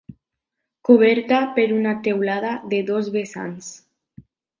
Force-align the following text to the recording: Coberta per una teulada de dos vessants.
Coberta 0.87 1.41
per 1.57 1.65
una 1.75 1.93
teulada 2.07 2.53
de 2.73 2.79
dos 2.89 3.11
vessants. 3.17 3.69